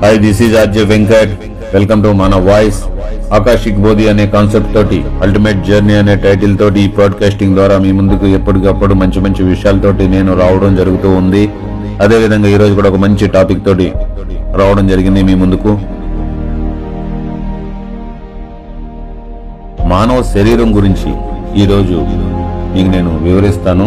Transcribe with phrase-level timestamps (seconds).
[0.00, 1.30] Hi this is RJ Venkat
[1.74, 2.80] welcome to మన voice
[3.36, 8.26] Akashic బోధి అనే concept తోటి ultimate journey అనే టైటిల్ తోటి ఈ బ్రాడ్కాస్టింగ్ ద్వారా మీ ముందుకు
[8.38, 11.42] ఎప్పటికప్పుడు మంచి మంచి విషయాలతోటి నేను రావడం జరుగుతూ ఉంది.
[12.04, 13.86] అదే విధంగా ఈ రోజు కూడా ఒక మంచి టాపిక్ తోటి
[14.60, 15.72] రావడం జరిగింది మీ ముందుకు.
[19.94, 21.12] మానవ శరీరం గురించి
[21.62, 21.98] ఈ రోజు
[22.74, 23.86] మీకు నేను వివరిస్తాను.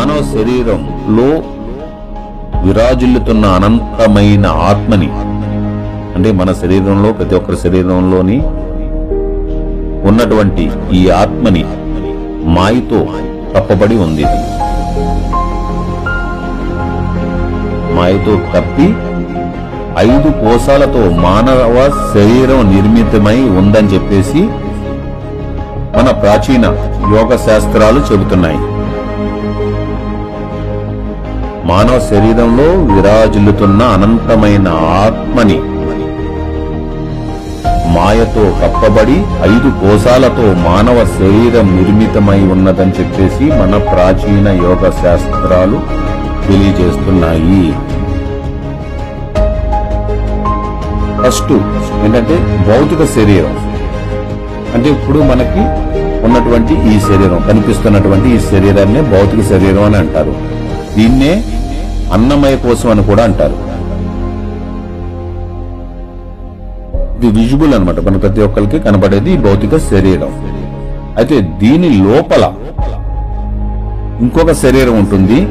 [0.00, 1.26] మానవ శరీరంలో
[2.66, 5.08] విరాజిల్లుతున్న అనంతమైన ఆత్మని
[6.16, 8.38] అంటే మన శరీరంలో ప్రతి ఒక్కరి శరీరంలోని
[10.10, 11.64] ఉన్నటువంటి ఈ ఆత్మని
[12.56, 13.00] మాయతో
[13.54, 14.26] కప్పబడి ఉంది.
[17.98, 18.88] మాయతో కప్పి
[20.06, 21.76] ఐదు కోశాలతో మానవ
[22.14, 24.42] శరీరం నిర్మితమై ఉందని చెప్పేసి
[25.96, 26.66] మన ప్రాచీన
[27.18, 28.60] యోగ శాస్త్రాలు చెబుతున్నాయి.
[31.70, 34.68] మానవ శరీరంలో విరాజిల్లుతున్న అనంతమైన
[35.02, 35.58] ఆత్మని.
[37.94, 39.16] మాయతో కప్పబడి
[39.52, 45.80] ఐదు కోశాలతో మానవ శరీరం నిర్మితమై ఉన్నదని చెప్పేసి మన ప్రాచీన యోగ శాస్త్రాలు
[46.48, 47.64] తెలియజేస్తున్నాయి.
[51.22, 51.52] ఫస్ట్
[52.04, 52.36] ఏంటంటే
[52.68, 53.56] భౌతిక శరీరం.
[54.74, 55.64] అంటే ఇప్పుడు మనకి
[56.26, 60.34] ఉన్నటువంటి ఈ శరీరం కనిపిస్తున్నటువంటి ఈ శరీరాన్ని భౌతిక శరీరం అని అంటారు.
[60.96, 61.44] దీన్నే
[62.12, 63.70] అన్నమయ కోసం అని కూడా అంటారు.
[67.18, 68.00] ఇది విజుబుల్ అన్నమాట.
[68.00, 70.30] మన ప్రతి ఒక్కరికి కనబడేది భౌతిక శరీరం.
[71.16, 72.52] అయితే దీని లోపల
[74.20, 75.48] ఇంకొక శరీరం ఉంటుంది.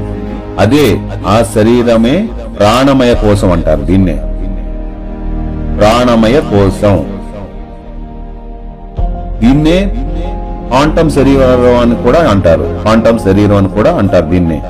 [0.60, 4.16] అదే ఆ శరీరమే ప్రాణమయ కోసం అంటారు దీన్నే.
[5.80, 7.06] ప్రాణమయ కోసం.
[9.40, 9.96] దీన్నే
[10.68, 12.80] క్వాంటం శరీరం అని కూడా అంటారు.
[12.82, 14.62] క్వాంటం శరీరం అని కూడా అంటారు దీన్నే.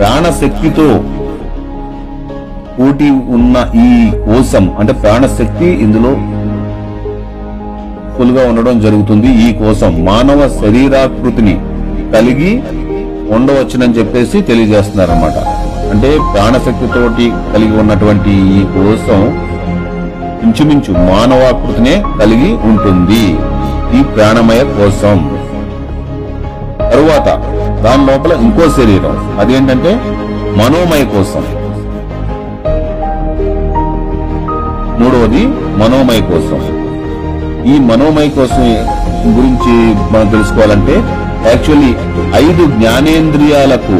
[0.00, 0.88] ప్రాణశక్తితో
[2.76, 3.56] పోటీ ఉన్న
[3.86, 3.88] ఈ
[4.26, 6.12] కోశం అంటే ప్రాణశక్తి ఇందులో
[8.16, 9.90] ఫుల్గా ఉండడం జరుగుతుంది ఈ కోసం.
[10.10, 11.54] మానవ శరీరాకృతిని
[12.14, 12.52] కలిగి
[13.36, 15.36] ఉండవచ్చునని చెప్పేసి తెలియజేస్తున్నారు అనమాట
[15.92, 19.22] అంటే ప్రాణశక్తితోటి కలిగి ఉన్నటువంటి ఈ కోశం
[20.46, 23.22] ఇంచుమించు మానవాకృతినే కలిగి ఉంటుంది
[23.98, 25.16] ఈ ప్రాణమయ కోసం.
[26.92, 27.28] తరువాత
[27.84, 29.40] దాని లోపల ఇంకో శరీరం.
[29.40, 29.94] అదేంటంటే
[30.56, 31.44] మనోమయ కోసం.
[35.00, 35.46] మూడవది
[35.82, 36.80] మనోమయ కోసం.
[37.64, 38.62] ఈ మనోమయ కోసం
[39.36, 40.94] గురించి మనం తెలుసుకోవాలంటే
[41.48, 41.96] యాక్చువల్లీ
[42.34, 43.94] ఐదు జ్ఞానేంద్రియాలకు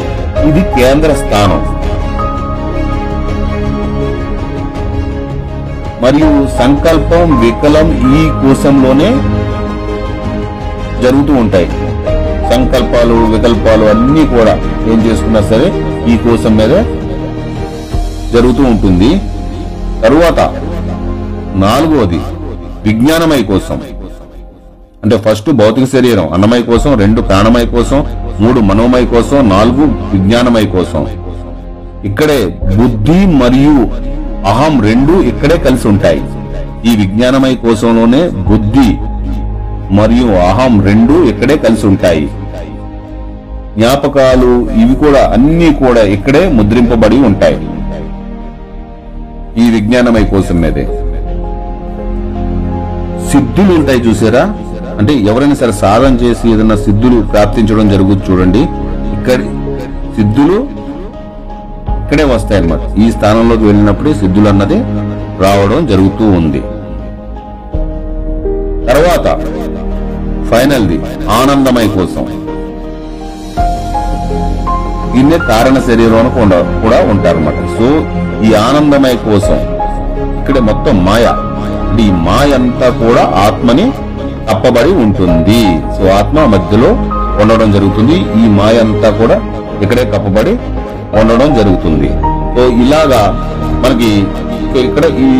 [0.48, 1.80] ఇది కేంద్ర స్థానం.
[6.02, 7.86] మరియు సంకల్పం వికలం
[8.16, 9.10] ఈ కోశంలోనే
[11.02, 11.89] జరుగుతూ ఉంటాయి.
[12.52, 14.54] సంకల్పాలు వికల్పాలు అన్ని కూడా
[14.92, 15.68] ఏం చేసుకున్నా సరే
[16.12, 16.74] ఈ కోసం మీద
[18.32, 19.10] జరుగుతూ ఉంటుంది.
[20.02, 20.40] తరువాత
[21.64, 22.20] నాలుగవది
[22.86, 23.80] విజ్ఞానమయ కోసం.
[25.04, 28.06] అంటే ఫస్ట్ భౌతిక శరీరం అన్నమయ కోసం రెండు ప్రాణమయ కోసం
[28.40, 31.06] మూడు మనోమయ కోసం నాలుగు విజ్ఞానమయ కోసం.
[32.04, 32.46] ఇక్కడే
[32.76, 33.76] బుద్ధి మరియు
[34.46, 36.22] అహం రెండు ఇక్కడే కలిసి ఉంటాయి.
[36.84, 38.88] ఈ విజ్ఞానమయ కోసంలోనే బుద్ధి
[39.94, 42.28] మరియు అహం రెండు ఇక్కడే కలిసి ఉంటాయి.
[43.76, 47.58] జ్ఞాపకాలు ఇవి కూడా అన్ని కూడా ఇక్కడే ముద్రింపబడి ఉంటాయి.
[49.62, 50.84] ఈ విజ్ఞానమై కోసం మీదే
[53.30, 54.42] సిద్ధులు ఉంటాయి చూసారా?
[55.00, 58.62] అంటే ఎవరైనా సరే సాధన చేసి ఏదైనా సిద్ధులు ప్రాప్తించడం జరుగుతుంది చూడండి.
[59.16, 59.38] ఇక్కడ
[60.16, 60.58] సిద్ధులు
[62.02, 64.78] ఇక్కడే వస్తాయి అన్నమాట ఈ స్థానంలోకి వెళ్ళినప్పుడే సిద్ధులు అన్నది
[65.44, 66.62] రావడం జరుగుతూ ఉంది.
[68.90, 69.26] తర్వాత
[70.50, 70.98] ఫైనల్ది
[71.40, 72.24] ఆనందమై కోసం
[75.12, 77.60] దీన్నే కారణ శరీరం కూడా కూడా ఉంటారన్నమాట.
[77.78, 77.88] సో
[78.46, 79.58] ఈ ఆనందమయ కోసం
[80.40, 81.26] ఇక్కడ మొత్తం మాయ.
[82.04, 83.86] ఈ మాయ అంతా కూడా ఆత్మని
[84.50, 85.62] కప్పబడి ఉంటుంది.
[85.96, 86.90] సో ఆత్మ మధ్యలో
[87.42, 88.16] ఉండడం జరుగుతుంది.
[88.40, 89.36] ఈ మాయ అంతా కూడా
[89.84, 90.54] ఇక్కడే కప్పబడి
[91.20, 92.08] ఉండడం జరుగుతుంది.
[92.54, 93.20] సో ఇలాగా
[93.84, 94.10] మనకి
[94.86, 95.30] ఇక్కడ ఈ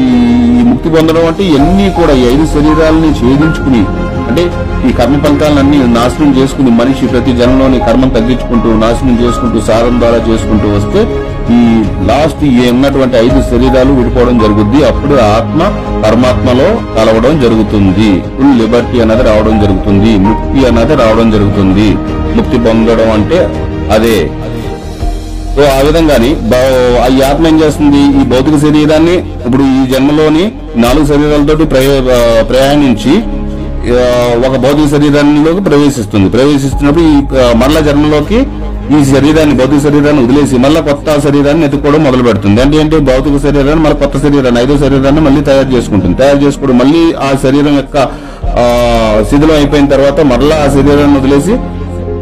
[0.68, 3.82] ముక్తి పొందడం అంటే ఇవన్నీ కూడా ఐదు శరీరాలని ఛేదించుకుని
[4.30, 4.44] అంటే
[4.88, 10.68] ఈ కర్మ ఫలితాలన్నీ నాశనం చేసుకుని మనిషి ప్రతి జనంలోని కర్మం తగ్గించుకుంటూ నాశనం చేసుకుంటూ సారం ద్వారా చేసుకుంటూ
[10.76, 11.00] వస్తే
[11.56, 11.62] ఈ
[12.08, 14.80] లాస్ట్ ఈ ఉన్నటువంటి ఐదు శరీరాలు విడిపోవడం జరుగుద్ది.
[14.90, 15.60] అప్పుడు ఆత్మ
[16.04, 18.10] పరమాత్మలో కలవడం జరుగుతుంది.
[18.36, 20.12] ఫుల్ లిబర్టీ అన్నది రావడం జరుగుతుంది.
[20.26, 21.88] ముక్తి అన్నది రావడం జరుగుతుంది.
[22.36, 23.40] ముక్తి పొందడం అంటే
[23.96, 24.18] అదే.
[25.54, 26.30] సో ఆ విధంగాని
[27.16, 28.02] ఈ ఆత్మ ఏం చేస్తుంది?
[28.20, 29.16] ఈ భౌతిక శరీరాన్ని
[29.46, 30.44] ఇప్పుడు ఈ జన్మలోని
[30.84, 31.64] నాలుగు శరీరాలతోటి
[32.50, 33.14] ప్రయాణించి
[34.46, 36.28] ఒక భౌతిక శరీరంలోకి ప్రవేశిస్తుంది.
[36.34, 37.16] ప్రవేశిస్తున్నప్పుడు ఈ
[37.60, 38.38] మరల జన్మలోకి
[38.96, 42.96] ఈ శరీరాన్ని భౌతిక శరీరాన్ని వదిలేసి మళ్ళీ కొత్త శరీరాన్ని ఎత్తుకోవడం మొదలు పెడుతుంది అంటే ఏంటి?
[43.10, 46.16] భౌతిక శరీరాన్ని మళ్ళీ కొత్త శరీరాన్ని ఐదో శరీరాన్ని మళ్ళీ తయారు చేసుకుంటుంది.
[46.22, 47.96] తయారు చేసుకోవడం మళ్ళీ ఆ శరీరం యొక్క
[49.30, 51.54] శిథిలం అయిపోయిన తర్వాత మరలా ఆ శరీరాన్ని వదిలేసి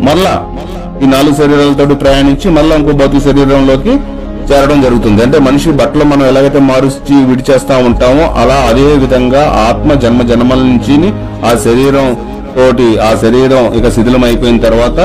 [0.09, 0.35] మరలా
[1.03, 3.95] ఈ నాలుగు శరీరాలతో ప్రయాణించి మళ్ళీ ఇంకో భౌతిక శరీరంలోకి
[4.51, 5.21] చేరడం జరుగుతుంది.
[5.25, 10.95] అంటే మనిషి బట్టలు మనం ఎలాగైతే మారుచి విడిచేస్తా ఉంటామో అలా అదే విధంగా ఆత్మ జన్మ జన్మల నుంచి
[11.49, 12.09] ఆ శరీరం
[12.57, 14.99] తోటి ఆ శరీరం ఇక శిథిలం అయిపోయిన తర్వాత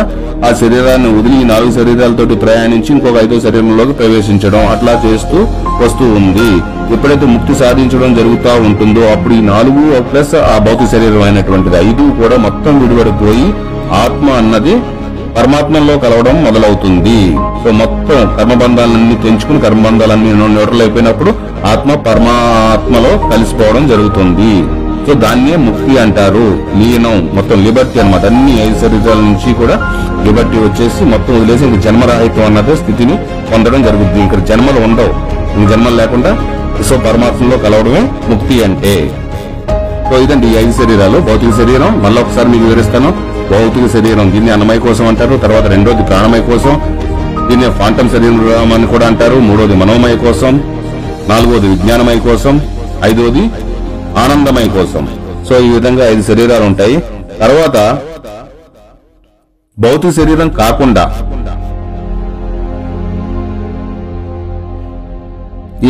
[0.48, 5.38] ఆ శరీరాన్ని వదిలి ఈ నాలుగు శరీరాలతోటి ప్రయాణించి ఇంకొక ఐదో శరీరంలోకి ప్రవేశించడం అట్లా చేస్తూ
[5.84, 6.50] వస్తూ ఉంది.
[6.96, 12.38] ఎప్పుడైతే ముక్తి సాధించడం జరుగుతూ ఉంటుందో అప్పుడు ఈ నాలుగు ప్లస్ ఆ భౌతిక శరీరం అయినటువంటిది ఐదు కూడా
[12.48, 13.48] మొత్తం విడిపడిపోయి
[14.04, 14.76] ఆత్మ అన్నది
[15.38, 17.20] పరమాత్మలో కలవడం మొదలవుతుంది.
[17.64, 21.32] సో మొత్తం కర్మబంధాలన్నీ తెంచుకుని కర్మబంధాలన్నీ న్యూట్రల్ అయిపోయినప్పుడు
[21.72, 24.54] ఆత్మ పరమాత్మలో కలిసిపోవడం జరుగుతుంది.
[25.08, 26.46] సో దాన్నే ముక్తి అంటారు.
[26.80, 29.76] లీనం మొత్తం లిబర్టీ అనమాట అన్ని ఐదు శరీరాల నుంచి కూడా
[30.26, 33.16] లిబర్టీ వచ్చేసి మొత్తం వదిలేసి ఇంక జన్మరాహిత్యం అన్నది స్థితిని
[33.52, 35.14] పొందడం జరుగుతుంది ఇక్కడ జన్మలు ఉండవు.
[35.58, 36.32] ఇంక జన్మలు లేకుండా
[36.90, 38.94] సో పరమాత్మలో కలవడమే ముక్తి అంటే.
[40.10, 41.18] సో ఇదండి ఈ ఐదు శరీరాలు.
[41.20, 43.12] భౌతిక శరీరం మళ్ళీ ఒకసారి మీకు వివరిస్తాను.
[43.52, 45.38] భౌతిక శరీరం దీన్ని అన్నమయ కోసం అంటారు.
[45.38, 46.74] తర్వాత రెండోది ప్రాణమయ కోసం.
[47.50, 49.36] దీన్ని ఫాంటమ్ శరీరం అని కూడా అంటారు.
[49.36, 50.62] మూడోది మనోమయ కోసం.
[51.30, 52.62] నాలుగోది విజ్ఞానమయ కోసం.
[53.04, 53.44] ఐదోది
[54.22, 55.04] ఆనందమయ కోసం.
[55.50, 56.98] సో ఈ విధంగా ఐదు శరీరాలు ఉంటాయి.
[57.44, 57.78] తర్వాత
[59.78, 61.04] భౌతిక శరీరం కాకుండా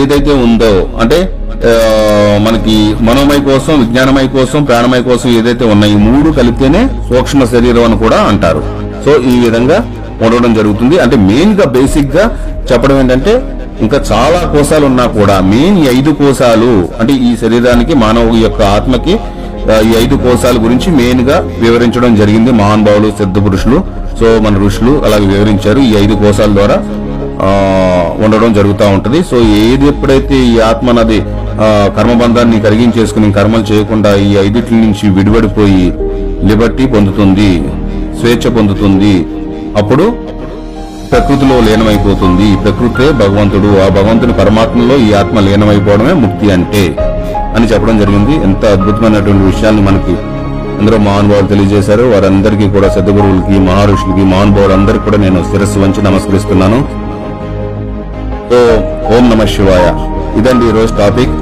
[0.01, 1.17] ఏదైతే ఉందో అంటే
[2.45, 2.75] మనకి
[3.07, 8.19] మనోమయ కోసం విజ్ఞానమయ కోసం ప్రాణమయ కోసం ఏదైతే ఉన్నాయి ఈ మూడు కలిపితేనే సూక్ష్మ శరీరం అని కూడా
[8.31, 8.63] అంటారు.
[9.05, 9.77] సో ఈ విధంగా
[10.25, 10.95] ఉండడం జరుగుతుంది.
[11.03, 12.25] అంటే మెయిన్గా బేసిక్గా
[12.69, 13.33] చెప్పడం ఏంటంటే
[13.86, 19.13] ఇంకా చాలా కోశాలు ఉన్నా కూడా మెయిన్ ఈ ఐదు కోశాలు అంటే ఈ శరీరానికి మానవు యొక్క ఆత్మకి
[19.89, 23.77] ఈ ఐదు కోశాల గురించి మెయిన్గా వివరించడం జరిగింది మహానుభావులు సిద్ధ పురుషులు.
[24.19, 26.77] సో మన ఋషులు అలాగే వివరించారు ఈ ఐదు కోశాల ద్వారా
[28.25, 29.19] ఉండడం జరుగుతూ ఉంటది.
[29.30, 31.19] సో ఏది ఎప్పుడైతే ఈ ఆత్మ అన్నది
[31.98, 35.86] కర్మబంధాన్ని కరిగించేసుకుని కర్మలు చేయకుండా ఈ ఐదింటి నుంచి విడిపడిపోయి
[36.50, 37.50] లిబర్టీ పొందుతుంది
[38.19, 39.15] స్వేచ్ఛ పొందుతుంది
[39.81, 40.06] అప్పుడు
[41.13, 42.56] ప్రకృతిలో లీనమైపోతుంది.
[42.63, 43.71] ప్రకృతే భగవంతుడు.
[43.86, 46.83] ఆ భగవంతుని పరమాత్మలో ఈ ఆత్మ లీనమైపోవడమే ముక్తి అంటే
[47.56, 48.36] అని చెప్పడం జరిగింది.
[48.36, 50.15] ఎంత అద్భుతమైనటువంటి విషయాన్ని మనకి
[50.81, 52.04] ఎందరో మహానుభావులు తెలియజేశారు.
[52.04, 56.80] వారందరికీ కూడా సద్గురువులకి మహర్షులకి మహానుభావులందరికీ కూడా నేను శిరస్సు వంచి నమస్కరిస్తున్నాను.
[58.50, 58.60] సో
[59.15, 59.86] ఓం నమ శివాయ.
[60.39, 61.33] ఇదండి ఈ రోజు టాపిక్.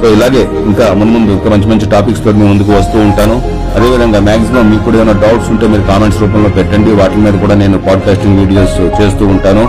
[0.00, 3.59] సో ఇలాగే ఇంకా ముందు ముందు ఇంకా మంచి మంచి టాపిక్స్తో మీ ముందుకు వస్తూ ఉంటాను.
[3.76, 6.90] అదేవిధంగా మాక్సిమం మీకు కూడా ఏమైనా డౌట్స్ ఉంటే మీరు కామెంట్స్ రూపంలో పెట్టండి.
[7.00, 9.64] వాటి మీద కూడా నేను పాడ్కాస్టింగ్ వీడియోస్ చేస్తూ ఉంటాను.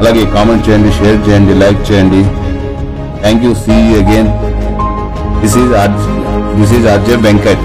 [0.00, 2.20] అలాగే కామెంట్ చేయండి షేర్ చేయండి లైక్ చేయండి.
[3.22, 4.30] Thank you see again
[5.42, 5.72] this is
[6.58, 7.64] this is RJ Venkat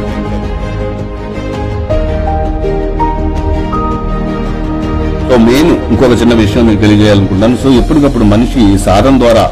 [5.27, 7.57] so main ఇంకొక చిన్న విషయం మీకు తెలియజేయాలనుకుంటున్నాను.
[7.63, 9.45] సో ఎప్పటికప్పుడు మనిషి సాధన ద్వారా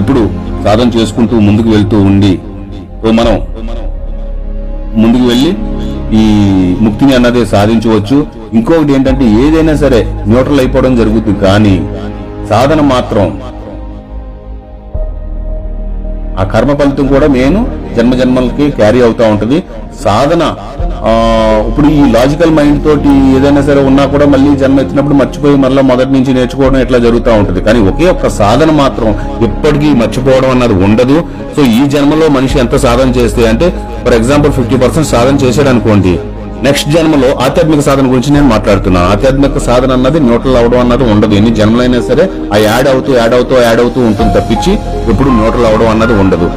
[0.00, 0.22] ఎప్పుడు
[0.66, 2.32] సాధన చేసుకుంటూ ముందుకు వెళ్తూ ఉండి
[3.02, 3.34] సో మనం
[5.00, 5.50] ముందుకు వెళ్ళి
[6.20, 6.24] ఈ
[6.84, 8.16] ముక్తిని అన్నది సాధించవచ్చు.
[8.52, 11.74] ఇంకొకటి ఏంటంటే ఏదైనా సరే న్యూట్రల్ అయిపోవడం జరుగుతుంది కానీ
[12.50, 13.26] సాధన మాత్రం
[16.40, 17.60] ఆ కర్మ ఫలితం కూడా నేను
[17.98, 19.58] జన్మ జన్మలకి క్యారీ అవుతా ఉంటుంది.
[20.04, 20.42] సాధన
[21.68, 26.12] ఇప్పుడు ఈ లాజికల్ మైండ్ తోటి ఏదైనా సరే ఉన్నా కూడా మళ్ళీ జన్మ ఎత్తినప్పుడు మర్చిపోయి మళ్ళీ మొదటి
[26.16, 27.60] నుంచి నేర్చుకోవడం ఇట్లా జరుగుతూ ఉంటుంది.
[27.66, 29.08] కానీ ఒకే ఒక్క సాధన మాత్రం
[29.48, 31.16] ఎప్పటికీ మర్చిపోవడం అన్నది ఉండదు.
[31.56, 33.68] సో ఈ జన్మలో మనిషి ఎంత సాధన చేస్తే అంటే
[34.04, 36.14] ఫర్ ఎగ్జాంపుల్ ఫిఫ్టీ పర్సెంట్ సాధన చేశాడు అనుకోండి.
[36.66, 39.06] నెక్స్ట్ జన్మలో ఆధ్యాత్మిక సాధన గురించి నేను మాట్లాడుతున్నాను.
[39.14, 41.34] ఆధ్యాత్మిక సాధన అన్నది న్యూట్రల్ అవడం అన్నది ఉండదు.
[41.40, 42.24] ఎన్ని జన్మలైనా సరే
[42.54, 44.72] ఆ యాడ్ అవుతూ యాడ్ అవుతూ యాడ్ అవుతూ ఉంటుంది తప్పించి
[45.12, 46.48] ఎప్పుడు న్యూట్రల్ అవడం అన్నది ఉండదు.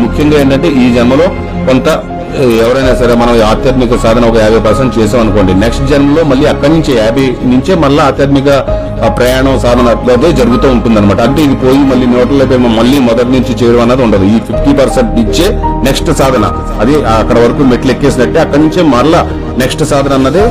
[0.00, 1.26] ముఖ్యంగా ఏంటంటే ఈ జన్మలో
[1.68, 1.88] కొంత
[2.64, 5.52] ఎవరైనా సరే మనం ఆధ్యాత్మిక సాధన ఒక యాభై పర్సెంట్ చేసాం అనుకోండి.
[5.62, 8.48] నెక్స్ట్ జన్మలో మళ్ళీ అక్కడి నుంచి యాభై నుంచే మళ్ళీ ఆధ్యాత్మిక
[9.18, 12.44] ప్రయాణం సాధన అట్లాగే జరుగుతూ ఉంటుంది అనమాట అంటే ఇది పోయి మళ్ళీ న్యూట్రల్
[12.78, 14.24] మళ్ళీ మొదటి నుంచి చేయడం అన్నది ఉండదు.
[14.34, 15.46] ఈ ఫిఫ్టీ పర్సెంట్ ఇచ్చే
[15.88, 16.44] నెక్స్ట్ సాధన.
[16.82, 19.22] అది అక్కడ వరకు మెట్లు ఎక్కేసినట్టే అక్కడి నుంచే మళ్ళా
[19.62, 20.44] నెక్స్ట్ సాధన అన్నది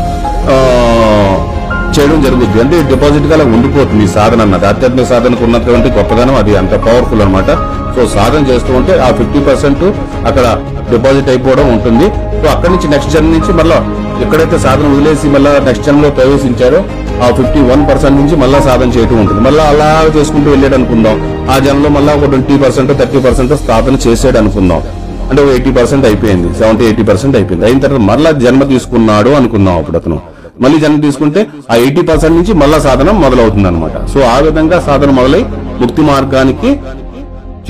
[1.95, 4.65] చేయడం జరుగుతుంది అంటే డిపాజిట్గా ఉండిపోతుంది ఈ సాధన అన్నది.
[4.71, 6.53] ఆధ్యాత్మిక సాధనకు ఉన్నటువంటి గొప్పదనం అది.
[6.61, 7.49] అంత పవర్ఫుల్ అనమాట
[7.95, 9.83] సో సాధన చేస్తూ ఉంటే ఆ ఫిఫ్టీ పర్సెంట్
[10.29, 10.45] అక్కడ
[10.91, 12.07] డిపాజిట్ అయిపోవడం ఉంటుంది.
[12.41, 13.77] సో అక్కడి నుంచి నెక్స్ట్ జన్మ నుంచి మళ్ళా
[14.23, 16.79] ఎక్కడైతే సాధన వదిలేసి మళ్ళా నెక్స్ట్ జన్మలో ప్రవేశించారో
[17.25, 19.41] ఆ ఫిఫ్టీ వన్ పర్సెంట్ నుంచి మళ్ళా సాధన చేయటం ఉంటుంది.
[19.47, 21.17] మళ్ళీ అలా చేసుకుంటూ వెళ్ళాడు అనుకుందాం.
[21.53, 24.81] ఆ జన్మలో మళ్ళా ఒక ట్వంటీ పర్సెంట్ థర్టీ పర్సెంట్ సాధన చేసాడు అనుకుందాం.
[25.29, 26.47] అంటే ఒక ఎయిటీ పర్సెంట్ అయిపోయింది.
[26.59, 27.65] సెవెంటీ ఎయిటీ పర్సెంట్ అయిపోయింది.
[27.65, 30.19] అయిన తర్వాత మళ్ళా జన్మ తీసుకున్నాడు అనుకుందాం అప్పుడు అతను.
[30.63, 35.11] మళ్ళీ జన్మ తీసుకుంటే ఆ ఎయిటీ పర్సెంట్ నుంచి మళ్ళా సాధన మొదలవుతుంది అనమాట సో ఆ విధంగా సాధన
[35.19, 35.43] మొదలై
[35.81, 36.71] ముక్తి మార్గానికి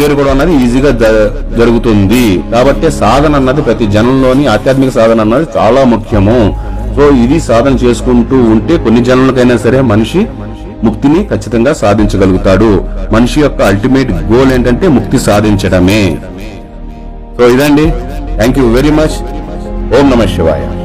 [0.04, 2.44] చేరుకోవడం అన్నది ఈజీగా జ- జరుగుతుంది.
[2.52, 6.58] కాబట్టి సాధన అన్నది ప్రతి జనంలోని ఆధ్యాత్మిక సాధన అన్నది చాలా ముఖ్యము.
[6.96, 10.28] సో ఇది సాధన చేసుకుంటూ ఉంటే కొన్ని జనాలకైనా సరే మనిషి
[10.84, 12.84] ముక్తిని ఖచ్చితంగా సాధించగలుగుతాడు.
[13.12, 16.18] మనిషి యొక్క అల్టిమేట్ గోల్ ఏంటంటే ముక్తి సాధించడమే.
[17.38, 17.94] సో ఇదండి.
[18.36, 19.24] థ్యాంక్ యూ వెరీ మచ్
[20.00, 20.81] ఓం నమ శివాయ.